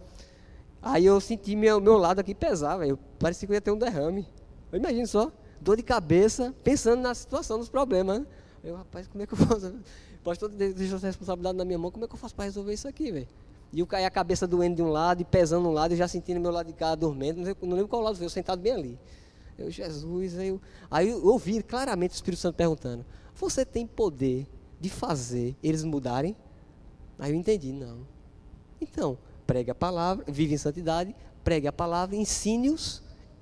[0.82, 2.98] Aí eu senti meu, meu lado aqui pesar, velho.
[3.20, 4.28] Parecia que eu ia ter um derrame.
[4.72, 8.20] Eu imagino só, dor de cabeça, pensando na situação, nos problemas.
[8.20, 8.26] Né?
[8.64, 9.74] Eu, rapaz, como é que eu faço?
[10.24, 12.88] Pastor deixou essa responsabilidade na minha mão, como é que eu faço para resolver isso
[12.88, 13.28] aqui, velho?
[13.74, 16.08] E eu caí a cabeça doendo de um lado e pesando um lado, e já
[16.08, 18.74] sentindo meu lado de cá dormindo, não, não lembro qual lado foi, eu sentado bem
[18.74, 19.00] ali.
[19.58, 24.48] Eu, Jesus, aí eu, aí eu ouvi claramente o Espírito Santo perguntando: Você tem poder
[24.80, 26.36] de fazer eles mudarem?
[27.18, 28.00] Aí eu entendi, não.
[28.80, 33.02] Então, pregue a palavra, vive em santidade, pregue a palavra, ensine-os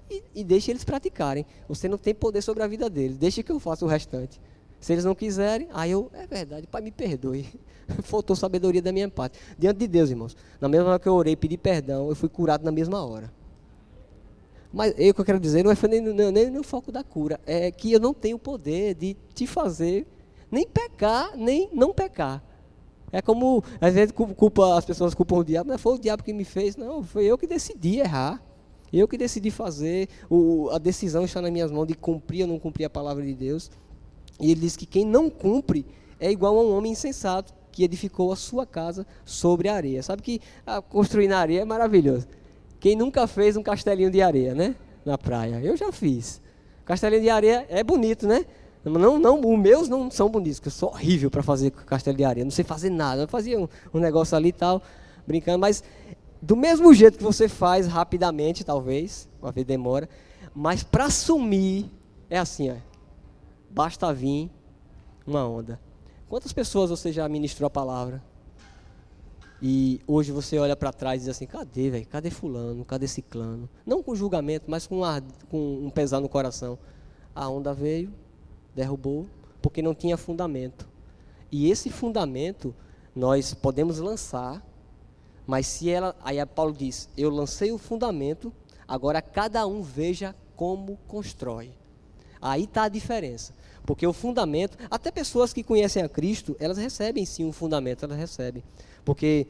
[0.09, 1.45] e, e deixe eles praticarem.
[1.67, 4.39] Você não tem poder sobre a vida deles, deixe que eu faça o restante.
[4.79, 7.47] Se eles não quiserem, aí eu, é verdade, Pai, me perdoe.
[8.03, 9.39] Faltou sabedoria da minha parte.
[9.57, 12.29] Diante de Deus, irmãos, na mesma hora que eu orei e pedi perdão, eu fui
[12.29, 13.31] curado na mesma hora.
[14.71, 17.03] Mas eu, o que eu quero dizer não é nem, nem, nem no foco da
[17.03, 20.05] cura, é que eu não tenho poder de te fazer
[20.51, 22.43] nem pecar, nem não pecar.
[23.11, 26.31] É como, às vezes, culpa, as pessoas culpam o diabo, mas foi o diabo que
[26.31, 26.75] me fez.
[26.75, 28.41] Não, foi eu que decidi errar.
[28.91, 30.07] Eu que decidi fazer.
[30.29, 33.33] O, a decisão está nas minhas mãos de cumprir ou não cumprir a palavra de
[33.33, 33.71] Deus.
[34.39, 35.85] E ele diz que quem não cumpre
[36.19, 40.01] é igual a um homem insensato que edificou a sua casa sobre a areia.
[40.03, 42.27] Sabe que ah, construir na areia é maravilhoso.
[42.79, 44.75] Quem nunca fez um castelinho de areia, né?
[45.05, 45.61] Na praia.
[45.61, 46.41] Eu já fiz.
[46.85, 48.45] Castelinho de areia é bonito, né?
[48.83, 52.45] Não, não, os meus não são bonitos, eu sou horrível para fazer castelo de areia,
[52.45, 53.23] não sei fazer nada.
[53.23, 54.81] Eu fazia um, um negócio ali e tal,
[55.27, 55.83] brincando, mas
[56.41, 60.07] do mesmo jeito que você faz rapidamente, talvez, uma vez demora,
[60.55, 61.87] mas para sumir
[62.29, 62.75] é assim, ó,
[63.69, 64.49] basta vir
[65.25, 65.79] uma onda.
[66.27, 68.23] Quantas pessoas você já ministrou a palavra?
[69.61, 72.07] E hoje você olha para trás e diz assim: cadê, velho?
[72.07, 72.85] Cadê Fulano?
[72.85, 73.69] Cadê Ciclano?
[73.85, 75.01] Não com julgamento, mas com,
[75.49, 76.77] com um pesar no coração.
[77.35, 78.13] A onda veio,
[78.73, 79.27] derrubou,
[79.61, 80.87] porque não tinha fundamento.
[81.51, 82.73] E esse fundamento
[83.15, 84.65] nós podemos lançar,
[85.45, 88.53] mas se ela, aí Paulo diz, eu lancei o fundamento,
[88.87, 91.73] agora cada um veja como constrói.
[92.41, 93.53] Aí está a diferença.
[93.85, 98.17] Porque o fundamento, até pessoas que conhecem a Cristo, elas recebem sim um fundamento, elas
[98.17, 98.63] recebem.
[99.03, 99.47] Porque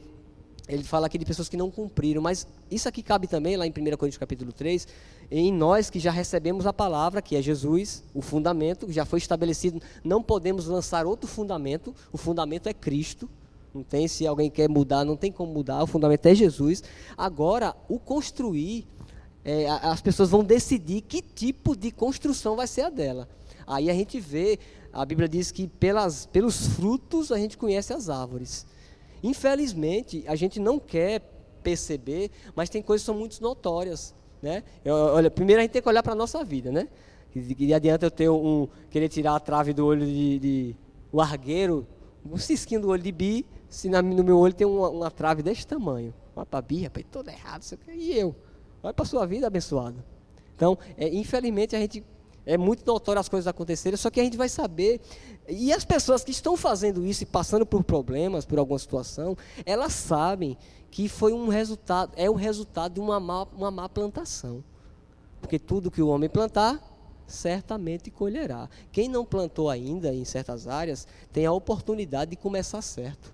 [0.68, 3.70] ele fala aqui de pessoas que não cumpriram, mas isso aqui cabe também lá em
[3.70, 4.86] 1 Coríntios capítulo 3,
[5.30, 9.82] em nós que já recebemos a palavra, que é Jesus, o fundamento, já foi estabelecido,
[10.04, 13.28] não podemos lançar outro fundamento, o fundamento é Cristo,
[13.74, 16.82] não tem se alguém quer mudar, não tem como mudar, o fundamento é Jesus.
[17.16, 18.86] Agora, o construir,
[19.44, 23.28] é, as pessoas vão decidir que tipo de construção vai ser a dela.
[23.66, 24.58] Aí a gente vê,
[24.92, 28.66] a Bíblia diz que pelas, pelos frutos a gente conhece as árvores.
[29.22, 31.20] Infelizmente, a gente não quer
[31.62, 34.14] perceber, mas tem coisas que são muito notórias.
[34.42, 34.62] Né?
[34.84, 36.72] Eu, olha, primeiro a gente tem que olhar para a nossa vida.
[36.72, 36.88] Né?
[37.30, 40.76] Que, que adianta eu ter um, querer tirar a trave do olho de, de
[41.12, 41.86] o argueiro,
[42.24, 45.42] um cisquinho do olho de bi, se na, no meu olho tem uma, uma trave
[45.42, 46.12] desse tamanho.
[46.34, 47.64] Olha para bi, rapaz, todo errado.
[47.88, 48.34] E eu?
[48.82, 50.04] Olha para a sua vida abençoada.
[50.56, 52.04] Então, é, infelizmente, a gente
[52.46, 55.00] é muito notório as coisas acontecerem, só que a gente vai saber.
[55.48, 59.92] E as pessoas que estão fazendo isso e passando por problemas, por alguma situação, elas
[59.92, 60.56] sabem
[60.90, 64.64] que foi um resultado, é o resultado de uma má, uma má plantação.
[65.40, 66.80] Porque tudo que o homem plantar,
[67.26, 68.68] certamente colherá.
[68.90, 73.32] Quem não plantou ainda em certas áreas, tem a oportunidade de começar certo.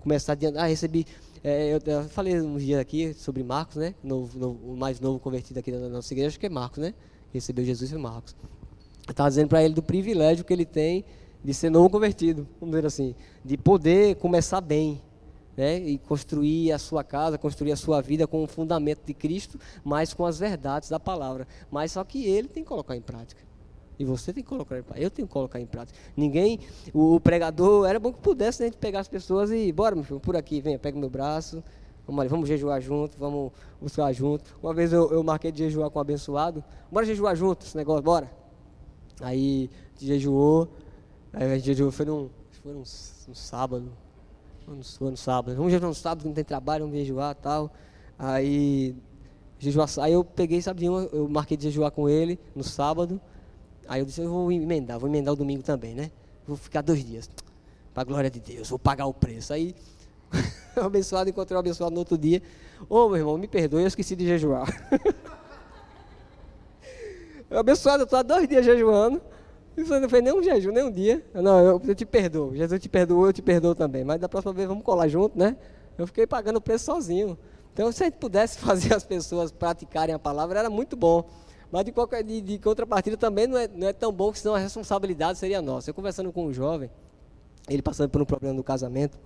[0.00, 1.06] Começar a ah, recebi.
[1.46, 3.94] É, eu, eu, falei um dia aqui sobre Marcos, né?
[4.02, 6.94] Novo, novo, o mais novo convertido aqui da nossa igreja, acho que é Marcos, né?
[7.34, 8.34] recebeu Jesus foi Marcos.
[9.08, 11.04] Estava dizendo para ele do privilégio que ele tem
[11.42, 15.02] de ser novo convertido, vamos dizer assim, de poder começar bem,
[15.54, 19.60] né, e construir a sua casa, construir a sua vida com o fundamento de Cristo,
[19.84, 21.46] mas com as verdades da palavra.
[21.70, 23.42] Mas só que ele tem que colocar em prática.
[23.98, 25.04] E você tem que colocar em prática.
[25.04, 25.98] Eu tenho que colocar em prática.
[26.16, 26.60] Ninguém,
[26.92, 29.94] o, o pregador, era bom que pudesse né, a gente pegar as pessoas e, bora,
[29.94, 31.62] meu filho, por aqui, venha, pega o meu braço,
[32.06, 34.44] Vamos ali, vamos jejuar junto, vamos buscar junto.
[34.62, 36.62] Uma vez eu, eu marquei de jejuar com um abençoado.
[36.92, 38.30] Bora jejuar junto esse negócio, bora.
[39.20, 40.68] Aí jejuou.
[41.32, 42.28] Aí a gente jejuou, foi num,
[42.62, 42.82] foi num,
[43.28, 43.90] num sábado.
[44.98, 45.56] Foi no sábado.
[45.56, 47.72] Vamos jejuar no sábado, não tem trabalho, vamos jejuar e tal.
[48.18, 48.94] Aí,
[49.58, 53.18] jejuar, aí eu peguei, sabe, eu marquei de jejuar com ele no sábado.
[53.88, 56.10] Aí eu disse, eu vou emendar, vou emendar o domingo também, né?
[56.46, 57.30] Vou ficar dois dias.
[57.92, 59.52] Para a glória de Deus, vou pagar o preço.
[59.52, 59.74] Aí
[60.76, 62.42] o abençoado encontrei o abençoado no outro dia.
[62.88, 64.68] Ô, oh, meu irmão, me perdoe, eu esqueci de jejuar.
[67.50, 69.20] o abençoado, eu estou há dois dias jejuando.
[69.76, 71.24] Isso não foi nem um jejum, nem um dia.
[71.34, 72.54] Não, eu, eu te perdoo.
[72.54, 74.04] Jesus te perdoou, eu te perdoo também.
[74.04, 75.56] Mas da próxima vez vamos colar junto, né?
[75.98, 77.36] Eu fiquei pagando o preço sozinho.
[77.72, 81.28] Então, se a gente pudesse fazer as pessoas praticarem a palavra, era muito bom.
[81.74, 84.54] Mas de, qualquer, de, de contrapartida também não é, não é tão bom, que senão
[84.54, 85.90] a responsabilidade seria nossa.
[85.90, 86.88] Eu conversando com um jovem,
[87.68, 89.18] ele passando por um problema no casamento,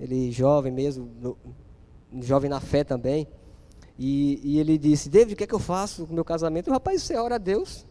[0.00, 1.36] ele jovem mesmo,
[2.22, 3.28] jovem na fé também.
[3.98, 6.68] E, e, ele disse, David, o que é que eu faço com o meu casamento?
[6.68, 7.84] O rapaz, você ora a Deus,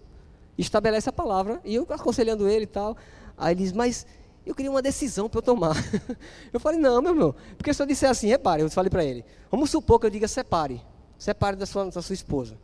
[0.57, 1.61] estabelece a palavra.
[1.63, 2.97] E eu aconselhando ele e tal.
[3.37, 4.07] Aí ele diz, mas
[4.43, 5.75] eu queria uma decisão para eu tomar.
[6.51, 7.35] eu falei, não, meu irmão.
[7.55, 10.27] Porque se eu disser assim, repare, eu falei para ele, vamos supor que eu diga
[10.27, 10.81] separe.
[11.15, 12.57] Separe da sua, da sua esposa.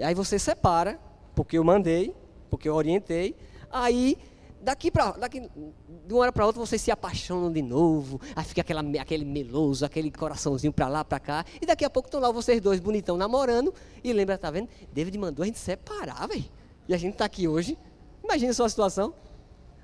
[0.00, 0.98] E aí você separa,
[1.34, 2.16] porque eu mandei,
[2.48, 3.36] porque eu orientei.
[3.70, 4.16] Aí
[4.62, 8.62] daqui para daqui de uma hora para outra vocês se apaixonam de novo, aí fica
[8.62, 12.30] aquela, aquele meloso, aquele coraçãozinho para lá, para cá, e daqui a pouco estão lá
[12.30, 14.70] vocês dois bonitão namorando, e lembra, tá vendo?
[14.90, 16.46] David mandou a gente separar, velho.
[16.88, 17.76] E a gente está aqui hoje.
[18.24, 19.12] Imagina a sua situação.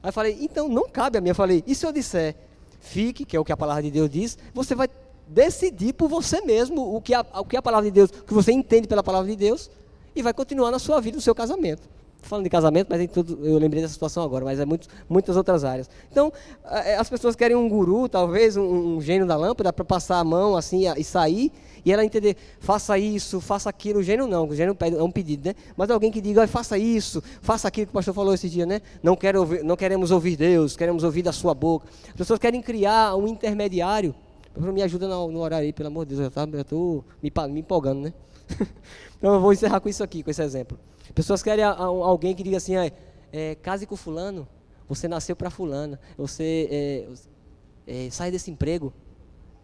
[0.02, 1.28] Aí eu falei, então não cabe a mim.
[1.28, 2.36] Eu falei, e se eu disser,
[2.80, 4.88] fique, que é o que a palavra de Deus diz, você vai
[5.28, 8.32] decidir por você mesmo o que a, o que a palavra de Deus, o que
[8.32, 9.70] você entende pela palavra de Deus,
[10.16, 11.88] e vai continuar na sua vida, no seu casamento
[12.26, 15.64] falando de casamento, mas tudo, eu lembrei dessa situação agora, mas é muito, muitas outras
[15.64, 15.88] áreas.
[16.10, 16.32] Então,
[16.64, 20.24] é, as pessoas querem um guru, talvez, um, um gênio da lâmpada, para passar a
[20.24, 21.52] mão assim e sair,
[21.84, 24.00] e ela entender, faça isso, faça aquilo.
[24.00, 25.54] O gênio não, o gênio é um pedido, né?
[25.76, 28.80] Mas alguém que diga, faça isso, faça aquilo que o pastor falou esse dia, né?
[29.02, 31.86] Não, quero ouvir, não queremos ouvir Deus, queremos ouvir da sua boca.
[32.08, 34.14] As pessoas querem criar um intermediário.
[34.56, 38.00] Me ajuda no, no horário aí, pelo amor de Deus, eu estou me, me empolgando,
[38.00, 38.12] né?
[39.18, 40.78] então eu vou encerrar com isso aqui, com esse exemplo.
[41.14, 42.90] Pessoas querem alguém que diga assim, ah,
[43.32, 44.46] é, case com fulano,
[44.88, 48.92] você nasceu para fulana, você é, é, sai desse emprego,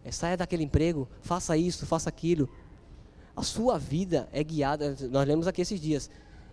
[0.03, 2.49] é, saia daquele emprego, faça isso, faça aquilo.
[3.35, 6.09] A sua vida é guiada, nós lemos aqui esses dias,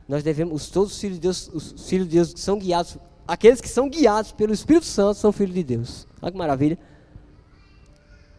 [0.08, 3.68] nós devemos, todos os filhos de Deus, os filhos de Deus são guiados, aqueles que
[3.68, 6.06] são guiados pelo Espírito Santo são filhos de Deus.
[6.22, 6.78] Olha que maravilha.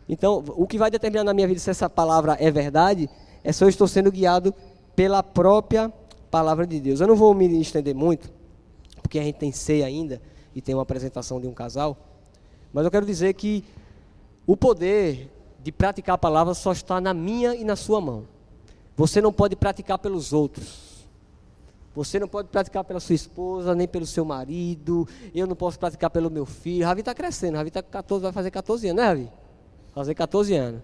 [0.07, 3.09] Então, o que vai determinar na minha vida se essa palavra é verdade,
[3.43, 4.53] é se eu estou sendo guiado
[4.95, 5.91] pela própria
[6.29, 7.01] palavra de Deus.
[7.01, 8.31] Eu não vou me estender muito,
[9.01, 10.21] porque a gente tem ceia ainda
[10.55, 11.97] e tem uma apresentação de um casal.
[12.73, 13.63] Mas eu quero dizer que
[14.45, 15.29] o poder
[15.61, 18.25] de praticar a palavra só está na minha e na sua mão.
[18.95, 20.91] Você não pode praticar pelos outros.
[21.93, 25.07] Você não pode praticar pela sua esposa, nem pelo seu marido.
[25.35, 26.85] Eu não posso praticar pelo meu filho.
[26.85, 27.57] Ravi está crescendo.
[27.57, 29.29] Ravi tá 14, vai fazer 14 anos, né, Ravi?
[29.93, 30.81] Fazer 14 anos.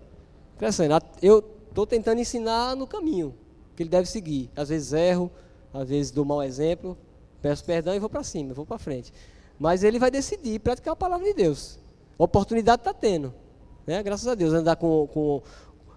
[0.58, 0.96] Crescendo.
[1.22, 3.36] Eu estou tentando ensinar no caminho
[3.76, 4.50] que ele deve seguir.
[4.56, 5.30] Às vezes erro,
[5.72, 6.98] às vezes dou mau exemplo,
[7.40, 9.14] peço perdão e vou para cima, vou para frente.
[9.60, 11.78] Mas ele vai decidir praticar a palavra de Deus.
[12.18, 13.32] A oportunidade está tendo.
[13.86, 14.02] Né?
[14.02, 15.44] Graças a Deus, andar com, com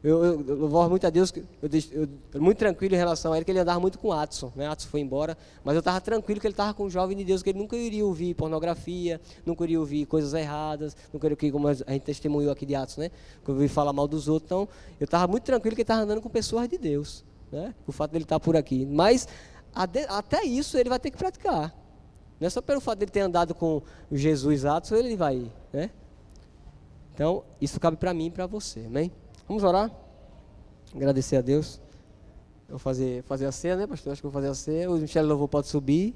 [0.03, 1.33] eu, eu, eu louvo muito a Deus,
[1.63, 4.67] eu, eu, muito tranquilo em relação a ele, que ele andava muito com Adson, né?
[4.67, 7.43] Adson foi embora, mas eu estava tranquilo que ele estava com um jovem de Deus,
[7.43, 11.69] que ele nunca iria ouvir pornografia, nunca iria ouvir coisas erradas, nunca iria ouvir, como
[11.69, 13.11] a gente testemunhou aqui de Adson, né?
[13.45, 16.01] Que eu ouvi falar mal dos outros, então eu estava muito tranquilo que ele estava
[16.01, 17.75] andando com pessoas de Deus, né?
[17.87, 19.29] O fato dele estar tá por aqui, mas
[19.75, 21.75] até isso ele vai ter que praticar,
[22.41, 25.91] não é só pelo fato dele ter andado com Jesus Adson, ele vai, né?
[27.13, 29.13] Então, isso cabe para mim e para você, amém?
[29.51, 29.91] Vamos orar?
[30.95, 31.81] Agradecer a Deus.
[32.69, 34.13] Eu vou fazer, fazer a ceia, né, pastor?
[34.13, 34.89] Acho que vou fazer a ceia.
[34.89, 36.15] O Michele Louvor pode subir.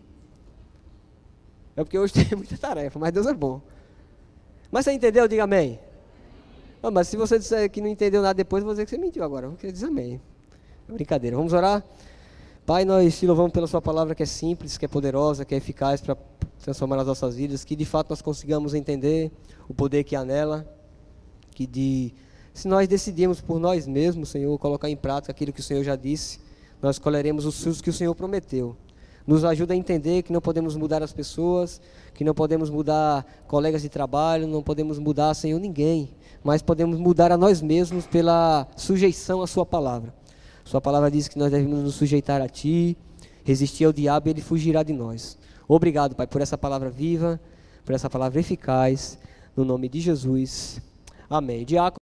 [1.74, 3.60] É porque hoje tem muita tarefa, mas Deus é bom.
[4.70, 5.26] Mas você entendeu?
[5.26, 5.80] Diga amém.
[6.80, 8.98] Ah, mas se você disser que não entendeu nada depois, eu vou dizer que você
[8.98, 9.50] mentiu agora.
[9.56, 10.20] Queria dizer amém.
[10.86, 11.36] Brincadeira.
[11.36, 11.82] Vamos orar?
[12.64, 15.58] Pai, nós te louvamos pela sua palavra que é simples, que é poderosa, que é
[15.58, 16.16] eficaz para
[16.62, 19.32] transformar as nossas vidas, que de fato nós consigamos entender
[19.68, 20.64] o poder que há nela,
[21.50, 22.14] que de
[22.54, 25.96] se nós decidirmos por nós mesmos, Senhor, colocar em prática aquilo que o Senhor já
[25.96, 26.38] disse,
[26.80, 28.76] nós colheremos os frutos que o Senhor prometeu.
[29.26, 31.80] Nos ajuda a entender que não podemos mudar as pessoas,
[32.14, 36.10] que não podemos mudar colegas de trabalho, não podemos mudar, Senhor, ninguém,
[36.44, 40.14] mas podemos mudar a nós mesmos pela sujeição à Sua palavra.
[40.64, 42.96] Sua palavra diz que nós devemos nos sujeitar a Ti,
[43.42, 45.36] resistir ao diabo e ele fugirá de nós.
[45.66, 47.40] Obrigado, Pai, por essa palavra viva,
[47.84, 49.18] por essa palavra eficaz,
[49.56, 50.80] no nome de Jesus.
[51.28, 51.64] Amém.
[51.64, 52.03] Diácono